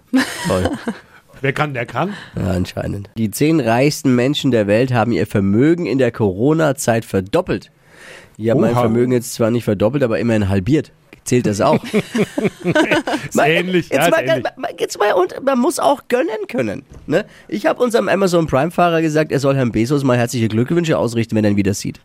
Toll. 0.47 0.69
Wer 1.41 1.53
kann, 1.53 1.73
der 1.73 1.85
kann. 1.87 2.13
Ja, 2.35 2.51
anscheinend. 2.51 3.09
Die 3.17 3.31
zehn 3.31 3.59
reichsten 3.59 4.13
Menschen 4.13 4.51
der 4.51 4.67
Welt 4.67 4.93
haben 4.93 5.11
ihr 5.11 5.25
Vermögen 5.25 5.85
in 5.87 5.97
der 5.97 6.11
Corona-Zeit 6.11 7.03
verdoppelt. 7.05 7.71
Die 8.37 8.51
haben 8.51 8.61
mein. 8.61 8.73
Vermögen 8.73 9.11
jetzt 9.11 9.33
zwar 9.33 9.49
nicht 9.49 9.63
verdoppelt, 9.63 10.03
aber 10.03 10.19
immerhin 10.19 10.49
halbiert. 10.49 10.91
Zählt 11.23 11.45
das 11.45 11.61
auch? 11.61 11.83
Ähnlich. 13.43 13.89
Jetzt 13.89 13.95
Ja, 13.97 14.05
ist 14.05 14.11
mal, 14.11 14.23
ähnlich. 14.27 14.43
mal- 14.57 14.71
jetzt 14.79 14.97
mal, 14.99 15.13
und 15.13 15.35
man 15.43 15.59
muss 15.59 15.77
auch 15.79 16.07
gönnen 16.07 16.47
können. 16.47 16.83
Ne? 17.05 17.25
Ich 17.47 17.65
habe 17.67 17.81
unserem 17.81 18.07
Amazon 18.09 18.47
Prime-Fahrer 18.47 19.01
gesagt, 19.01 19.31
er 19.31 19.39
soll 19.39 19.55
Herrn 19.55 19.71
Bezos 19.71 20.03
mal 20.03 20.17
herzliche 20.17 20.47
Glückwünsche 20.47 20.97
ausrichten, 20.97 21.35
wenn 21.35 21.43
er 21.45 21.51
ihn 21.51 21.57
wieder 21.57 21.73
sieht. 21.75 21.99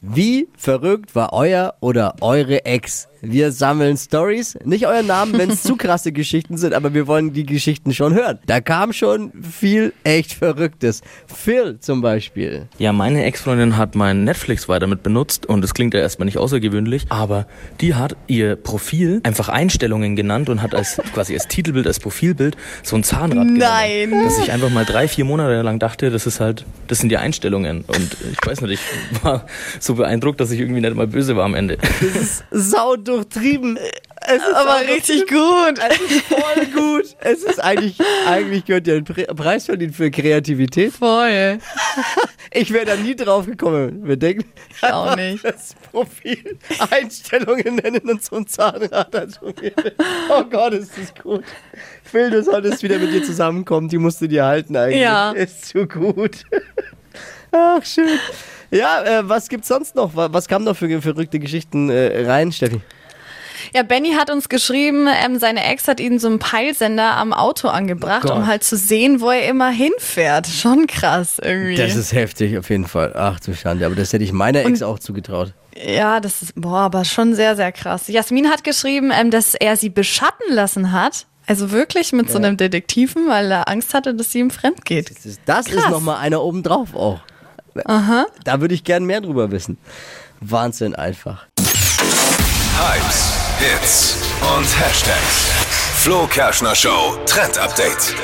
Wie 0.00 0.48
verrückt 0.56 1.14
war 1.14 1.32
euer 1.32 1.74
oder 1.80 2.14
eure 2.20 2.64
Ex? 2.64 3.08
Wir 3.20 3.50
sammeln 3.50 3.96
Stories, 3.96 4.56
nicht 4.64 4.86
euren 4.86 5.08
Namen, 5.08 5.36
wenn 5.36 5.50
es 5.50 5.64
zu 5.64 5.74
krasse 5.74 6.12
Geschichten 6.12 6.56
sind, 6.56 6.72
aber 6.72 6.94
wir 6.94 7.08
wollen 7.08 7.32
die 7.32 7.44
Geschichten 7.44 7.92
schon 7.92 8.14
hören. 8.14 8.38
Da 8.46 8.60
kam 8.60 8.92
schon 8.92 9.32
viel 9.42 9.92
echt 10.04 10.34
Verrücktes. 10.34 11.00
Phil 11.26 11.80
zum 11.80 12.00
Beispiel. 12.00 12.68
Ja, 12.78 12.92
meine 12.92 13.24
Ex-Freundin 13.24 13.76
hat 13.76 13.96
mein 13.96 14.22
Netflix 14.22 14.68
weiter 14.68 14.86
mit 14.86 15.02
benutzt 15.02 15.46
und 15.46 15.64
es 15.64 15.74
klingt 15.74 15.94
ja 15.94 16.00
erstmal 16.00 16.26
nicht 16.26 16.38
außergewöhnlich, 16.38 17.06
aber 17.08 17.48
die 17.80 17.96
hat 17.96 18.16
ihr 18.28 18.54
Profil 18.54 19.20
einfach 19.24 19.48
Einstellungen 19.48 20.14
genannt 20.14 20.48
und 20.48 20.62
hat 20.62 20.76
als 20.76 21.00
quasi 21.12 21.34
als 21.34 21.48
Titelbild, 21.48 21.88
als 21.88 21.98
Profilbild 21.98 22.56
so 22.84 22.94
ein 22.94 23.02
Zahnrad 23.02 23.48
Nein. 23.48 24.10
genommen. 24.10 24.24
Dass 24.26 24.38
ich 24.38 24.52
einfach 24.52 24.70
mal 24.70 24.84
drei, 24.84 25.08
vier 25.08 25.24
Monate 25.24 25.60
lang 25.62 25.80
dachte, 25.80 26.10
das 26.10 26.26
ist 26.26 26.38
halt, 26.38 26.64
das 26.86 26.98
sind 27.00 27.08
die 27.08 27.16
Einstellungen. 27.16 27.82
Und 27.88 28.16
ich 28.30 28.46
weiß 28.46 28.60
nicht, 28.60 28.80
ich 28.80 29.24
war 29.24 29.44
so 29.80 29.87
beeindruckt, 29.94 30.40
dass 30.40 30.50
ich 30.50 30.60
irgendwie 30.60 30.80
nicht 30.80 30.94
mal 30.94 31.06
böse 31.06 31.36
war 31.36 31.44
am 31.44 31.54
Ende. 31.54 31.78
Sau 32.50 32.96
durchtrieben. 32.96 33.78
Es 34.26 34.42
ist 34.42 34.54
Aber 34.54 34.80
richtig 34.80 35.26
gut. 35.28 35.78
voll 36.28 36.66
gut. 36.74 37.16
Es 37.20 37.42
ist 37.44 37.62
eigentlich, 37.62 37.98
eigentlich 38.26 38.64
gehört 38.66 38.86
ja 38.86 38.96
ein 38.96 39.04
Pre 39.04 39.24
Preis 39.34 39.66
verdienen 39.66 39.92
für 39.92 40.10
Kreativität. 40.10 40.92
Voll. 40.92 41.58
Ich 42.50 42.72
wäre 42.72 42.86
da 42.86 42.96
nie 42.96 43.14
drauf 43.14 43.44
gekommen. 43.44 44.08
Wir 44.08 44.16
denken, 44.16 44.46
auch 44.80 45.14
nicht. 45.16 45.44
das 45.44 45.74
Profil 45.92 46.56
Einstellungen 46.90 47.74
nennen 47.76 48.08
und 48.08 48.24
so 48.24 48.36
ein 48.36 48.46
Zahnrad 48.46 49.14
als 49.14 49.36
Profil. 49.38 49.74
Oh 50.30 50.44
Gott, 50.44 50.72
ist 50.72 50.92
das 50.96 51.14
gut. 51.22 51.44
Phil, 52.04 52.30
du 52.30 52.42
solltest 52.42 52.82
wieder 52.82 52.98
mit 52.98 53.12
dir 53.12 53.22
zusammenkommen. 53.22 53.88
Die 53.90 53.98
musst 53.98 54.22
du 54.22 54.28
dir 54.28 54.46
halten 54.46 54.76
eigentlich. 54.76 55.02
Ja. 55.02 55.32
Ist 55.32 55.66
zu 55.66 55.86
gut. 55.86 56.44
Ach, 57.52 57.84
schön. 57.84 58.18
Ja, 58.70 59.02
äh, 59.02 59.28
was 59.28 59.48
gibt's 59.48 59.68
sonst 59.68 59.94
noch? 59.94 60.14
Wa- 60.14 60.28
Was 60.32 60.48
kam 60.48 60.64
noch 60.64 60.76
für 60.76 61.00
verrückte 61.00 61.38
Geschichten 61.38 61.88
äh, 61.90 62.24
rein, 62.26 62.52
Steffi? 62.52 62.80
Ja, 63.74 63.82
Benny 63.82 64.12
hat 64.12 64.30
uns 64.30 64.48
geschrieben, 64.48 65.08
ähm, 65.24 65.38
seine 65.38 65.64
Ex 65.64 65.88
hat 65.88 65.98
ihn 65.98 66.18
so 66.20 66.28
einen 66.28 66.38
Peilsender 66.38 67.16
am 67.16 67.32
Auto 67.32 67.68
angebracht, 67.68 68.30
Oh 68.30 68.34
um 68.34 68.46
halt 68.46 68.62
zu 68.62 68.76
sehen, 68.76 69.20
wo 69.20 69.30
er 69.30 69.48
immer 69.48 69.70
hinfährt. 69.70 70.46
Schon 70.62 70.86
krass 70.86 71.38
irgendwie. 71.42 71.74
Das 71.76 71.96
ist 71.96 72.12
heftig 72.12 72.56
auf 72.58 72.70
jeden 72.70 72.86
Fall. 72.86 73.12
Ach 73.16 73.40
du 73.40 73.54
Schande, 73.54 73.84
aber 73.86 73.96
das 73.96 74.12
hätte 74.12 74.22
ich 74.24 74.32
meiner 74.32 74.64
Ex 74.64 74.82
auch 74.82 74.98
zugetraut. 75.00 75.54
ja, 75.76 76.20
das 76.20 76.42
ist, 76.42 76.52
boah, 76.54 76.80
aber 76.80 77.04
schon 77.04 77.34
sehr, 77.34 77.56
sehr 77.56 77.72
krass. 77.72 78.06
Jasmin 78.08 78.48
hat 78.48 78.62
geschrieben, 78.64 79.10
ähm, 79.12 79.30
dass 79.32 79.54
er 79.54 79.76
sie 79.76 79.88
beschatten 79.90 80.54
lassen 80.54 80.92
hat. 80.92 81.26
Also 81.46 81.70
wirklich 81.72 82.12
mit 82.12 82.30
so 82.30 82.36
einem 82.36 82.58
Detektiven, 82.58 83.26
weil 83.28 83.50
er 83.50 83.68
Angst 83.68 83.94
hatte, 83.94 84.14
dass 84.14 84.30
sie 84.32 84.40
ihm 84.40 84.50
fremd 84.50 84.84
geht. 84.84 85.10
Das 85.10 85.24
ist, 85.24 85.40
das 85.46 85.66
ist 85.66 85.88
nochmal 85.88 86.18
einer 86.18 86.42
obendrauf 86.42 86.94
auch. 86.94 87.20
Aha. 87.86 88.26
Da 88.44 88.60
würde 88.60 88.74
ich 88.74 88.84
gern 88.84 89.04
mehr 89.04 89.20
drüber 89.20 89.50
wissen. 89.50 89.78
Wahnsinn 90.40 90.94
einfach. 90.94 91.46
Hypes, 92.78 93.32
Hits 93.58 94.16
und 94.56 94.80
Hashtags. 94.80 95.50
Flo 95.96 96.26
Kerschner 96.26 96.74
Show 96.74 97.16
Trend 97.26 97.58
Update. 97.58 98.14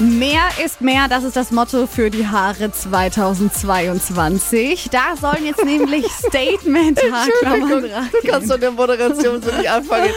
Mehr 0.00 0.44
ist 0.64 0.80
mehr, 0.80 1.08
das 1.08 1.24
ist 1.24 1.36
das 1.36 1.50
Motto 1.50 1.86
für 1.86 2.08
die 2.08 2.26
Haare 2.26 2.72
2022. 2.72 4.88
Da 4.90 5.14
sollen 5.20 5.44
jetzt 5.44 5.62
nämlich 5.62 6.06
Statement-Haarklammern 6.26 7.84
rein. 7.84 8.08
Du 8.22 8.28
kannst 8.30 8.50
doch 8.50 8.58
der 8.58 8.70
Moderation 8.70 9.42
so 9.42 9.50
nicht 9.54 9.68
anfangen. 9.70 10.08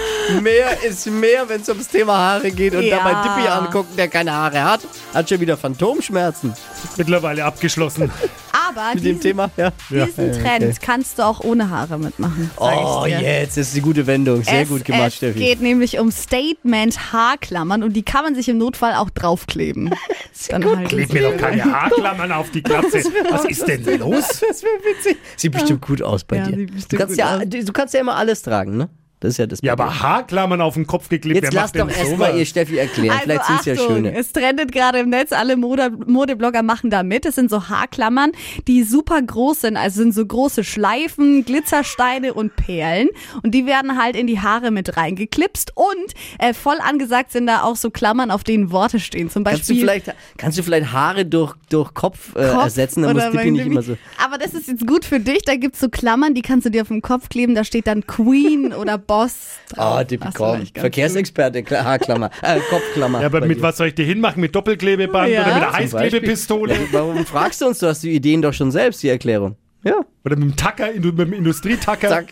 Mehr 0.42 0.82
ist 0.84 1.06
mehr, 1.08 1.50
wenn 1.50 1.60
es 1.62 1.68
ums 1.68 1.90
Thema 1.90 2.18
Haare 2.18 2.50
geht 2.52 2.74
und 2.76 2.84
Ja. 2.84 3.00
dabei 3.00 3.16
Dippy 3.28 3.46
angucken, 3.50 3.94
der 3.98 4.08
keine 4.08 4.32
Haare 4.32 4.64
hat. 4.64 4.80
Hat 5.14 5.28
schon 5.28 5.42
wieder 5.42 5.58
Phantomschmerzen 5.58 6.54
Mittlerweile 6.96 7.44
abgeschlossen. 7.44 8.10
Aber 8.54 8.94
mit 8.94 9.04
dem 9.04 9.16
diesen, 9.16 9.22
Thema. 9.22 9.50
Ja. 9.58 9.72
diesen 9.90 10.32
Trend 10.34 10.80
kannst 10.82 11.18
du 11.18 11.24
auch 11.24 11.40
ohne 11.42 11.70
Haare 11.70 11.98
mitmachen. 11.98 12.52
Oh, 12.58 13.06
jetzt 13.06 13.58
ist 13.58 13.76
die 13.76 13.82
gute 13.82 14.06
Wendung. 14.06 14.44
Sehr 14.44 14.62
es, 14.62 14.70
gut 14.70 14.86
gemacht, 14.86 15.08
es 15.08 15.16
Steffi. 15.16 15.40
geht 15.40 15.62
nämlich 15.62 15.98
um 16.00 16.12
Statement-Haarklammern 16.12 17.84
und 17.84 17.94
die 17.94 18.04
kann 18.04 18.24
man 18.24 18.36
sich 18.36 18.48
im 18.50 18.58
Notfall 18.58 18.94
auch 18.94 19.10
draufkleben. 19.10 19.90
Dann 20.50 20.66
halten 20.66 20.88
Kleb 20.88 21.14
mir 21.14 21.32
doch 21.32 21.38
keine 21.38 21.64
Haarklammern 21.64 22.32
auf 22.32 22.52
die 22.52 22.62
Glatze. 22.62 23.04
Was 23.32 23.46
ist 23.46 23.68
denn 23.68 23.84
los? 24.00 24.42
Das 24.48 24.62
wäre 24.64 24.74
witzig. 24.84 25.18
Sieht 25.36 25.52
bestimmt 25.52 25.82
gut 25.82 26.02
aus 26.02 26.24
bei 26.24 26.38
Ja, 26.38 26.48
dir. 26.48 26.68
Du 26.68 26.98
kannst, 26.98 27.08
gut 27.08 27.18
ja, 27.18 27.44
du 27.46 27.74
kannst 27.74 27.94
ja 27.94 28.02
immer 28.02 28.16
alles 28.16 28.42
tragen, 28.44 28.78
ne? 28.78 28.90
Das 29.24 29.32
ist 29.32 29.38
ja 29.38 29.48
das 29.48 29.60
Ja, 29.64 29.74
Problem. 29.78 29.88
aber 29.90 30.02
Haarklammern 30.02 30.60
auf 30.60 30.74
den 30.74 30.86
Kopf 30.86 31.08
geklebt, 31.08 31.44
Jetzt 31.44 31.54
wer 31.54 31.62
lass 31.62 31.74
macht 31.74 31.76
denn 31.76 31.88
doch 31.88 31.98
erstmal 31.98 32.38
ihr 32.38 32.46
Steffi 32.46 32.78
erklären. 32.78 33.18
Vielleicht 33.24 33.46
sind 33.46 33.60
es 33.62 33.66
ja 33.66 33.72
Also 33.74 33.88
schöne. 33.88 34.14
Es 34.18 34.34
trendet 34.34 34.74
gerade 34.74 35.00
im 35.00 35.10
Netz, 35.10 35.32
alle 35.32 35.56
Mode 35.56 35.92
Modeblogger 36.06 36.62
machen 36.62 36.90
da 36.90 37.04
mit. 37.04 37.26
Es 37.26 37.36
sind 37.36 37.50
so 37.50 37.70
Haarklammern, 37.70 38.34
die 38.68 38.84
super 38.84 39.22
groß 39.22 39.62
sind. 39.62 39.78
Also 39.78 40.02
sind 40.02 40.14
so 40.14 40.26
große 40.26 40.66
Schleifen, 40.66 41.46
Glitzersteine 41.46 42.34
und 42.34 42.56
Perlen. 42.58 43.08
Und 43.44 43.52
die 43.56 43.66
werden 43.66 43.98
halt 43.98 44.18
in 44.18 44.28
die 44.28 44.42
Haare 44.42 44.72
mit 44.72 44.98
reingeklipst. 44.98 45.72
Und 45.76 45.88
äh, 46.40 46.54
voll 46.54 46.78
angesagt 46.86 47.32
sind 47.32 47.48
da 47.48 47.64
auch 47.64 47.78
so 47.78 47.92
Klammern, 47.92 48.30
auf 48.30 48.44
denen 48.44 48.72
Worte 48.72 49.00
stehen. 49.00 49.30
Zum 49.30 49.46
Kannst 49.46 49.70
du 49.70 49.74
Beispiel. 49.74 49.80
vielleicht, 49.80 50.14
kannst 50.38 50.58
du 50.58 50.64
vielleicht 50.64 50.92
Haare 50.92 51.26
durch, 51.26 51.54
durch 51.70 51.94
Kopf, 51.94 52.36
äh, 52.36 52.50
Kopf 52.50 52.64
ersetzen? 52.66 53.04
Dann 53.04 53.16
muss 53.16 53.32
nicht 53.34 53.66
immer 53.66 53.84
so. 53.84 53.96
Aber 54.22 54.38
das 54.38 54.54
ist 54.54 54.68
jetzt 54.68 54.86
gut 54.86 55.06
für 55.06 55.22
dich. 55.22 55.44
Da 55.44 55.56
gibt's 55.56 55.80
so 55.80 55.88
Klammern, 55.88 56.34
die 56.34 56.42
kannst 56.42 56.66
du 56.66 56.70
dir 56.72 56.82
auf 56.82 56.90
den 56.90 57.02
Kopf 57.02 57.30
kleben. 57.30 57.56
Da 57.56 57.64
steht 57.64 57.88
dann 57.88 58.06
Queen 58.06 58.74
oder 58.74 58.98
Boss 59.14 59.36
drauf. 59.70 59.78
Ah, 60.02 60.06
vielleicht 60.08 60.74
ganz 60.74 60.82
Verkehrsexperte, 60.82 61.60
Kla- 61.60 61.84
Haarklammer, 61.84 62.30
äh, 62.42 62.60
Kopfklammer. 62.70 63.22
Ja, 63.22 63.28
aber 63.28 63.42
mit 63.46 63.60
dir. 63.60 63.62
was 63.64 63.78
soll 63.78 63.88
ich 63.88 63.96
dir 63.96 64.06
hinmachen? 64.06 64.42
Mit 64.42 64.56
Doppelklebeband 64.56 65.30
Ja. 65.30 65.42
oder 65.44 65.54
mit 65.56 65.64
einer. 65.64 65.74
Heißklebepistole? 65.74 66.74
Ja, 66.74 66.80
Warum 66.92 67.26
fragst 67.26 67.62
du 67.62 67.68
uns? 67.68 67.80
Du 67.80 67.88
hast 67.88 68.02
die 68.04 68.12
Ideen 68.12 68.42
doch 68.42 68.54
schon 68.54 68.72
selbst, 68.72 69.04
die 69.04 69.10
Erklärung. 69.10 69.56
Ja, 69.86 69.96
Oder 70.24 70.38
mit 70.38 70.46
dem 70.46 70.56
Tacker, 70.56 70.94
mit 70.94 71.04
dem 71.20 71.34
Industrietacker? 71.34 72.08
zack. 72.08 72.28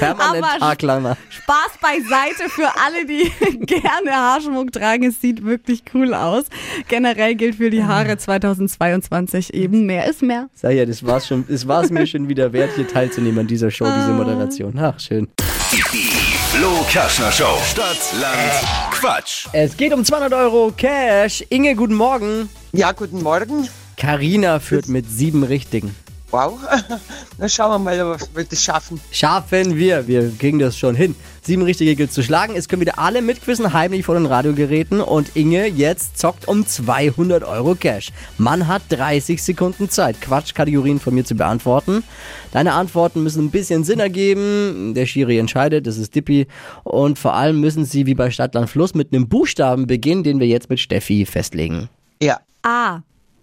Permanent 0.00 0.44
Aber- 0.44 0.66
Haarklammer. 0.66 1.16
Spaß 1.30 1.78
beiseite 1.80 2.50
für 2.50 2.68
alle, 2.84 3.06
die 3.06 3.30
gerne 3.66 4.10
Haarschmuck 4.14 4.70
tragen. 4.72 5.04
Es 5.04 5.18
sieht 5.18 5.42
wirklich 5.46 5.82
cool 5.94 6.12
aus. 6.12 6.44
Generell 6.88 7.36
gilt 7.36 7.54
für 7.54 7.70
die 7.70 7.84
Haare 7.84 8.18
2022 8.18 9.54
eben 9.54 9.86
mehr 9.86 10.06
ist 10.08 10.22
mehr. 10.22 10.50
Sag 10.52 10.72
ja, 10.72 10.84
das 10.84 11.04
war's 11.06 11.26
schon, 11.26 11.46
das 11.48 11.66
war's 11.66 11.88
mir 11.90 12.06
schon 12.06 12.28
wieder 12.28 12.52
wert, 12.52 12.72
hier 12.76 12.86
teilzunehmen 12.86 13.38
an 13.40 13.46
dieser 13.46 13.70
Show, 13.70 13.86
diese 13.86 14.12
Moderation. 14.12 14.78
Ach, 14.78 15.00
schön. 15.00 15.28
Flo 15.70 16.82
Kerschner 16.88 17.30
Show. 17.30 17.58
Stadt, 17.62 17.98
Land, 18.18 18.90
Quatsch. 18.90 19.48
Es 19.52 19.76
geht 19.76 19.92
um 19.92 20.02
200 20.02 20.32
Euro 20.32 20.72
Cash. 20.74 21.44
Inge, 21.50 21.74
guten 21.74 21.94
Morgen. 21.94 22.48
Ja, 22.72 22.92
guten 22.92 23.22
Morgen. 23.22 23.68
Karina 23.98 24.60
führt 24.60 24.88
mit 24.88 25.10
sieben 25.10 25.42
Richtigen. 25.42 25.94
Wow. 26.30 26.58
Na 27.38 27.50
schauen 27.50 27.72
wir 27.72 27.78
mal, 27.80 28.06
was 28.08 28.30
wir 28.34 28.44
das 28.44 28.64
schaffen. 28.64 28.98
Schaffen 29.10 29.76
wir. 29.76 30.08
Wir 30.08 30.32
kriegen 30.38 30.58
das 30.58 30.78
schon 30.78 30.94
hin. 30.94 31.14
Sieben 31.48 31.62
richtige 31.62 31.96
gilt 31.96 32.12
zu 32.12 32.22
schlagen. 32.22 32.56
Es 32.56 32.68
können 32.68 32.82
wieder 32.82 32.98
alle 32.98 33.22
mitquissen, 33.22 33.72
heimlich 33.72 34.04
vor 34.04 34.14
den 34.14 34.26
Radiogeräten. 34.26 35.00
Und 35.00 35.34
Inge 35.34 35.64
jetzt 35.64 36.18
zockt 36.18 36.46
um 36.46 36.66
200 36.66 37.42
Euro 37.42 37.74
Cash. 37.74 38.10
Man 38.36 38.68
hat 38.68 38.82
30 38.90 39.42
Sekunden 39.42 39.88
Zeit, 39.88 40.20
Quatschkategorien 40.20 41.00
von 41.00 41.14
mir 41.14 41.24
zu 41.24 41.34
beantworten. 41.34 42.04
Deine 42.52 42.74
Antworten 42.74 43.22
müssen 43.22 43.46
ein 43.46 43.50
bisschen 43.50 43.82
Sinn 43.82 43.98
ergeben. 43.98 44.92
Der 44.92 45.06
Schiri 45.06 45.38
entscheidet, 45.38 45.86
das 45.86 45.96
ist 45.96 46.14
Dippi. 46.14 46.48
Und 46.84 47.18
vor 47.18 47.32
allem 47.32 47.62
müssen 47.62 47.86
sie 47.86 48.04
wie 48.04 48.14
bei 48.14 48.30
Stadtland 48.30 48.68
Fluss 48.68 48.94
mit 48.94 49.14
einem 49.14 49.26
Buchstaben 49.30 49.86
beginnen, 49.86 50.24
den 50.24 50.40
wir 50.40 50.46
jetzt 50.46 50.68
mit 50.68 50.80
Steffi 50.80 51.24
festlegen. 51.24 51.88
Ja. 52.20 52.40
A. 52.62 53.00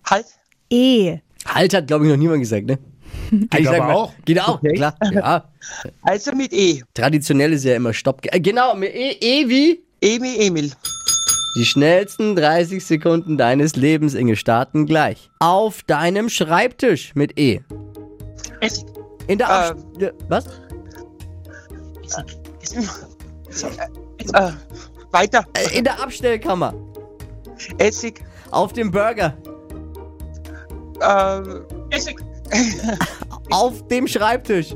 Halt. 0.08 0.28
E. 0.70 1.18
Halt 1.48 1.74
hat, 1.74 1.88
glaube 1.88 2.06
ich, 2.06 2.12
noch 2.12 2.18
niemand 2.18 2.42
gesagt, 2.42 2.68
ne? 2.68 2.78
Geht 3.50 3.68
aber 3.68 3.96
auch. 3.96 4.14
Geht 4.26 4.40
auch, 4.40 4.62
klar. 4.62 4.96
Ja. 5.12 5.46
Also 6.04 6.32
mit 6.34 6.54
E. 6.54 6.84
Traditionell 6.94 7.52
ist 7.54 7.66
ja 7.66 7.76
immer 7.76 7.92
Stopp. 7.92 8.22
Äh, 8.26 8.40
genau, 8.40 8.76
mit 8.76 8.94
E, 8.94 9.18
e 9.20 9.50
wie? 9.50 9.82
Emi 10.00 10.38
Emil. 10.38 10.72
Die 11.58 11.66
schnellsten 11.66 12.36
30 12.36 12.86
Sekunden 12.86 13.38
deines 13.38 13.76
Lebens, 13.76 14.14
Inge, 14.14 14.36
starten 14.36 14.86
gleich. 14.86 15.32
Auf 15.40 15.82
deinem 15.84 16.30
Schreibtisch 16.30 17.16
mit 17.16 17.40
E. 17.40 17.62
Essig. 18.60 18.86
In 19.28 19.38
der 19.38 19.50
Abs 19.50 19.82
Ja, 19.98 20.10
Was? 20.28 20.46
Äh, 24.34 24.52
weiter. 25.12 25.46
Äh, 25.54 25.78
In 25.78 25.84
der 25.86 26.00
Abstellkammer. 26.02 26.74
Essig. 27.78 28.22
Auf 28.52 28.74
dem 28.74 28.92
Burger. 28.92 29.36
Äh, 31.00 31.96
Essig. 31.96 32.20
Auf 33.50 33.88
dem 33.88 34.08
Schreibtisch. 34.08 34.76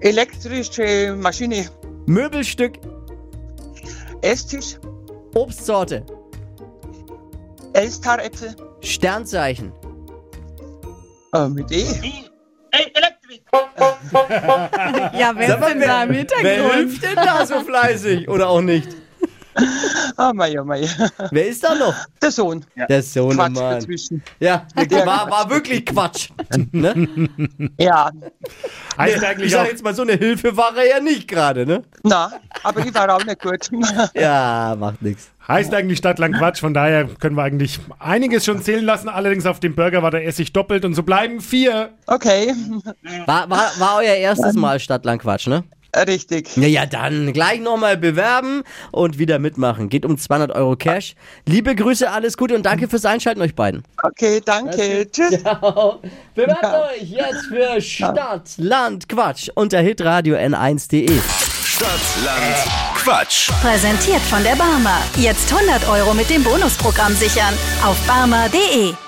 Elektrische 0.00 1.16
Maschine. 1.16 1.66
Möbelstück. 2.06 2.74
Esstisch. 4.22 4.76
Obstsorte. 5.34 6.04
Elstar-Äpfel. 7.72 8.54
Sternzeichen. 8.80 9.72
Äh, 11.34 11.48
mit 11.48 11.70
E. 11.70 11.84
Ja, 15.18 15.32
wer 15.34 15.58
ist 15.58 15.68
denn 15.68 15.80
da 15.80 16.02
im 16.04 16.10
Wer 16.10 16.16
Hintergrund? 16.18 16.74
hilft 16.74 17.02
denn 17.02 17.14
da 17.16 17.44
so 17.44 17.60
fleißig? 17.60 18.28
Oder 18.28 18.48
auch 18.48 18.60
nicht? 18.60 18.88
Oh 20.16 20.32
mei, 20.34 20.60
oh 20.60 20.64
mei. 20.64 20.88
Wer 21.30 21.48
ist 21.48 21.62
da 21.64 21.74
noch? 21.74 21.94
Der 22.22 22.30
Sohn. 22.30 22.64
Der 22.88 23.02
Sohn, 23.02 23.34
Quatsch 23.36 23.52
Mann. 23.54 23.74
dazwischen. 23.74 24.22
Ja, 24.40 24.66
war, 25.04 25.30
war 25.30 25.50
wirklich 25.50 25.84
Quatsch. 25.86 26.30
ne? 26.72 27.28
Ja. 27.78 28.10
Heißt 28.96 29.16
Ich 29.16 29.26
eigentlich 29.26 29.52
sag 29.52 29.66
auch, 29.66 29.70
jetzt 29.70 29.82
mal, 29.84 29.94
so 29.94 30.02
eine 30.02 30.12
Hilfe 30.14 30.56
war 30.56 30.76
er 30.76 30.88
ja 30.88 31.00
nicht 31.00 31.28
gerade, 31.28 31.66
ne? 31.66 31.82
Na, 32.02 32.32
aber 32.62 32.82
die 32.82 32.94
war 32.94 33.14
auch 33.14 33.24
nicht 33.24 33.40
gut. 33.42 33.68
Ja, 34.14 34.76
macht 34.78 35.02
nichts. 35.02 35.30
heißt 35.46 35.72
eigentlich 35.74 35.98
Stadtland 35.98 36.36
Quatsch, 36.36 36.60
von 36.60 36.74
daher 36.74 37.06
können 37.06 37.36
wir 37.36 37.42
eigentlich 37.42 37.78
einiges 37.98 38.44
schon 38.44 38.62
zählen 38.62 38.84
lassen. 38.84 39.08
Allerdings 39.08 39.46
auf 39.46 39.60
dem 39.60 39.74
Burger 39.74 40.02
war 40.02 40.10
der 40.10 40.26
Essig 40.26 40.52
doppelt 40.52 40.84
und 40.84 40.94
so 40.94 41.02
bleiben 41.02 41.40
vier. 41.40 41.90
Okay, 42.06 42.52
War, 43.26 43.48
war, 43.50 43.70
war 43.78 43.96
euer 43.98 44.14
erstes 44.14 44.54
Mal 44.54 44.80
Stadtland 44.80 45.22
Quatsch, 45.22 45.46
ne? 45.46 45.64
Richtig. 45.96 46.56
Ja, 46.56 46.66
ja, 46.66 46.86
dann 46.86 47.32
gleich 47.32 47.60
nochmal 47.60 47.96
bewerben 47.96 48.62
und 48.92 49.18
wieder 49.18 49.38
mitmachen. 49.38 49.88
Geht 49.88 50.04
um 50.04 50.18
200 50.18 50.52
Euro 50.52 50.76
Cash. 50.76 51.14
Liebe 51.46 51.74
Grüße, 51.74 52.10
alles 52.10 52.36
Gute 52.36 52.54
und 52.54 52.64
danke 52.64 52.88
fürs 52.88 53.04
Einschalten 53.04 53.42
euch 53.42 53.54
beiden. 53.54 53.82
Okay, 54.02 54.40
danke. 54.44 55.10
Tschüss. 55.10 55.42
Bewerbt 56.34 56.64
euch 56.64 57.10
jetzt 57.10 57.46
für 57.48 57.80
Stadt, 57.80 58.50
Land, 58.58 59.08
Quatsch 59.08 59.48
unter 59.54 59.80
hitradio 59.80 60.36
n1.de. 60.36 61.18
Stadtland 61.64 62.56
Quatsch. 62.96 63.50
Präsentiert 63.62 64.22
von 64.22 64.42
der 64.42 64.56
Barmer. 64.56 64.98
Jetzt 65.16 65.52
100 65.52 65.88
Euro 65.88 66.12
mit 66.12 66.28
dem 66.28 66.42
Bonusprogramm 66.42 67.14
sichern. 67.14 67.54
Auf 67.84 67.96
barmer.de. 68.06 69.07